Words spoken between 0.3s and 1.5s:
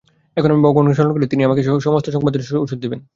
এখন আমি ভগবানকে স্মরণ করি–তিনি